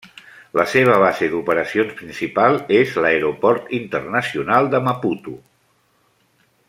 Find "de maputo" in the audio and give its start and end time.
4.73-5.37